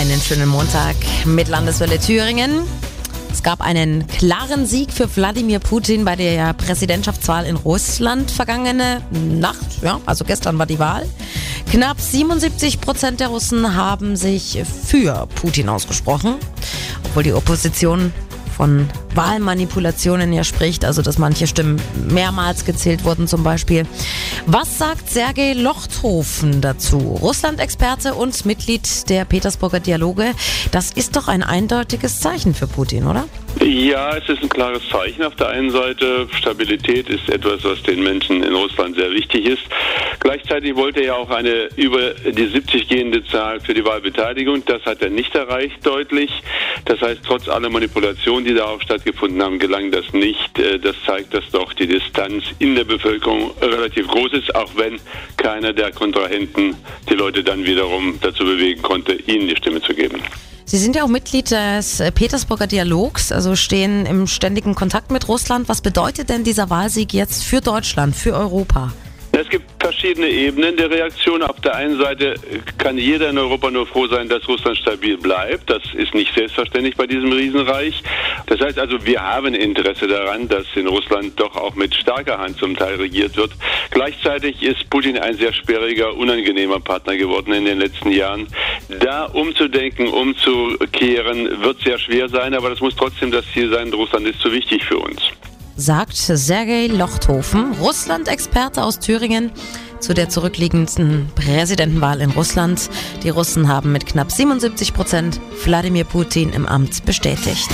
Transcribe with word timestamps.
einen 0.00 0.18
schönen 0.18 0.48
Montag 0.48 0.96
mit 1.26 1.48
Landeswelle 1.48 1.98
Thüringen. 1.98 2.62
Es 3.30 3.42
gab 3.42 3.60
einen 3.60 4.06
klaren 4.06 4.64
Sieg 4.64 4.90
für 4.90 5.14
Wladimir 5.14 5.58
Putin 5.58 6.06
bei 6.06 6.16
der 6.16 6.54
Präsidentschaftswahl 6.54 7.44
in 7.44 7.56
Russland 7.56 8.30
vergangene 8.30 9.02
Nacht. 9.10 9.82
Ja, 9.82 10.00
also 10.06 10.24
gestern 10.24 10.58
war 10.58 10.64
die 10.64 10.78
Wahl. 10.78 11.06
Knapp 11.70 12.00
77 12.00 12.80
Prozent 12.80 13.20
der 13.20 13.28
Russen 13.28 13.74
haben 13.74 14.16
sich 14.16 14.62
für 14.88 15.28
Putin 15.34 15.68
ausgesprochen, 15.68 16.36
obwohl 17.04 17.24
die 17.24 17.34
Opposition 17.34 18.10
von 18.56 18.88
Wahlmanipulationen 19.14 20.32
ja 20.32 20.44
spricht, 20.44 20.84
also 20.84 21.02
dass 21.02 21.18
manche 21.18 21.46
Stimmen 21.46 21.80
mehrmals 22.08 22.64
gezählt 22.64 23.04
wurden 23.04 23.26
zum 23.26 23.42
Beispiel. 23.42 23.86
Was 24.46 24.78
sagt 24.78 25.10
Sergei 25.10 25.52
Lochthofen 25.52 26.60
dazu? 26.60 26.98
Russland-Experte 26.98 28.14
und 28.14 28.44
Mitglied 28.46 29.08
der 29.08 29.24
Petersburger 29.24 29.80
Dialoge. 29.80 30.32
Das 30.70 30.90
ist 30.92 31.16
doch 31.16 31.28
ein 31.28 31.42
eindeutiges 31.42 32.20
Zeichen 32.20 32.54
für 32.54 32.66
Putin, 32.66 33.06
oder? 33.06 33.24
Ja, 33.58 34.16
es 34.16 34.28
ist 34.28 34.42
ein 34.42 34.48
klares 34.48 34.88
Zeichen 34.88 35.22
auf 35.22 35.34
der 35.34 35.48
einen 35.48 35.70
Seite. 35.70 36.26
Stabilität 36.38 37.08
ist 37.10 37.28
etwas, 37.28 37.64
was 37.64 37.82
den 37.82 38.02
Menschen 38.02 38.42
in 38.42 38.54
Russland 38.54 38.96
sehr 38.96 39.10
wichtig 39.10 39.44
ist. 39.46 39.62
Gleichzeitig 40.20 40.76
wollte 40.76 41.00
er 41.00 41.06
ja 41.06 41.14
auch 41.14 41.30
eine 41.30 41.68
über 41.76 42.14
die 42.14 42.46
70 42.46 42.88
gehende 42.88 43.24
Zahl 43.24 43.60
für 43.60 43.74
die 43.74 43.84
Wahlbeteiligung. 43.84 44.64
Das 44.64 44.82
hat 44.84 45.02
er 45.02 45.10
nicht 45.10 45.34
erreicht, 45.34 45.84
deutlich. 45.84 46.30
Das 46.84 47.00
heißt, 47.00 47.20
trotz 47.26 47.48
aller 47.48 47.68
Manipulationen, 47.68 48.44
die 48.44 48.54
darauf 48.54 48.80
stattgefunden 48.82 49.42
haben, 49.42 49.58
gelang 49.58 49.90
das 49.90 50.12
nicht. 50.12 50.58
Äh, 50.58 50.78
das 50.78 50.96
zeigt, 51.04 51.34
dass 51.34 51.48
doch 51.50 51.72
die 51.72 51.86
Distanz 51.86 52.44
in 52.60 52.74
der 52.74 52.84
Bevölkerung 52.84 53.50
relativ 53.60 54.08
groß 54.08 54.32
ist, 54.34 54.54
auch 54.54 54.70
wenn 54.76 54.98
keiner 55.36 55.72
der 55.72 55.90
Kontrahenten 55.92 56.76
die 57.08 57.14
Leute 57.14 57.44
dann 57.44 57.64
wiederum 57.64 58.18
dazu 58.20 58.44
bewegen 58.44 58.80
konnte, 58.82 59.12
ihnen 59.12 59.48
die 59.48 59.56
Stimme 59.56 59.82
zu 59.82 59.94
geben. 59.94 60.20
Sie 60.70 60.76
sind 60.76 60.94
ja 60.94 61.02
auch 61.02 61.08
Mitglied 61.08 61.50
des 61.50 62.00
Petersburger 62.14 62.68
Dialogs, 62.68 63.32
also 63.32 63.56
stehen 63.56 64.06
im 64.06 64.28
ständigen 64.28 64.76
Kontakt 64.76 65.10
mit 65.10 65.26
Russland. 65.26 65.68
Was 65.68 65.82
bedeutet 65.82 66.28
denn 66.28 66.44
dieser 66.44 66.70
Wahlsieg 66.70 67.12
jetzt 67.12 67.42
für 67.42 67.60
Deutschland, 67.60 68.14
für 68.14 68.34
Europa? 68.34 68.92
Es 69.32 69.48
gibt 69.48 69.64
verschiedene 69.82 70.28
Ebenen 70.28 70.76
der 70.76 70.88
Reaktion. 70.88 71.42
Auf 71.42 71.60
der 71.60 71.74
einen 71.74 71.98
Seite 71.98 72.34
kann 72.78 72.98
jeder 72.98 73.30
in 73.30 73.38
Europa 73.38 73.68
nur 73.68 73.84
froh 73.84 74.06
sein, 74.06 74.28
dass 74.28 74.46
Russland 74.46 74.78
stabil 74.78 75.18
bleibt. 75.18 75.68
Das 75.68 75.82
ist 75.92 76.14
nicht 76.14 76.32
selbstverständlich 76.36 76.94
bei 76.96 77.08
diesem 77.08 77.32
Riesenreich. 77.32 78.00
Das 78.50 78.60
heißt 78.60 78.80
also, 78.80 79.06
wir 79.06 79.22
haben 79.22 79.54
Interesse 79.54 80.08
daran, 80.08 80.48
dass 80.48 80.66
in 80.74 80.88
Russland 80.88 81.38
doch 81.38 81.54
auch 81.54 81.76
mit 81.76 81.94
starker 81.94 82.36
Hand 82.38 82.58
zum 82.58 82.76
Teil 82.76 82.96
regiert 82.96 83.36
wird. 83.36 83.52
Gleichzeitig 83.92 84.60
ist 84.60 84.90
Putin 84.90 85.16
ein 85.18 85.36
sehr 85.36 85.52
sperriger, 85.52 86.16
unangenehmer 86.16 86.80
Partner 86.80 87.16
geworden 87.16 87.52
in 87.52 87.64
den 87.64 87.78
letzten 87.78 88.10
Jahren. 88.10 88.48
Da 88.88 89.26
umzudenken, 89.26 90.08
umzukehren, 90.08 91.62
wird 91.62 91.80
sehr 91.80 91.98
schwer 91.98 92.28
sein, 92.28 92.52
aber 92.54 92.70
das 92.70 92.80
muss 92.80 92.96
trotzdem 92.96 93.30
das 93.30 93.44
Ziel 93.54 93.70
sein. 93.70 93.92
Russland 93.92 94.26
ist 94.26 94.40
zu 94.40 94.52
wichtig 94.52 94.84
für 94.84 94.98
uns 94.98 95.22
sagt 95.76 96.14
Sergei 96.14 96.88
Lochthofen, 96.88 97.72
Russland-Experte 97.80 98.82
aus 98.82 98.98
Thüringen, 98.98 99.50
zu 99.98 100.12
der 100.12 100.28
zurückliegenden 100.28 101.30
Präsidentenwahl 101.34 102.20
in 102.20 102.30
Russland. 102.32 102.90
Die 103.22 103.30
Russen 103.30 103.66
haben 103.66 103.90
mit 103.90 104.04
knapp 104.04 104.30
77 104.30 104.92
Prozent 104.92 105.40
Wladimir 105.64 106.04
Putin 106.04 106.52
im 106.52 106.66
Amt 106.66 107.06
bestätigt. 107.06 107.70